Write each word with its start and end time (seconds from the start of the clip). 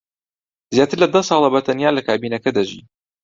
زیاتر 0.75 0.97
لە 1.03 1.07
دە 1.13 1.21
ساڵە 1.29 1.49
بەتەنیا 1.53 1.89
لە 1.93 2.01
کابینەکە 2.07 2.51
دەژی. 2.57 2.81